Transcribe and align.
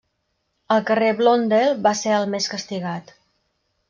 El 0.75 0.79
carrer 0.85 1.09
Blondel 1.19 1.75
va 1.87 1.91
ser 1.99 2.13
el 2.21 2.25
més 2.37 2.47
castigat. 2.55 3.13